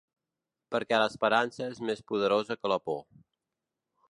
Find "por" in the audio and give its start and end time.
2.89-3.01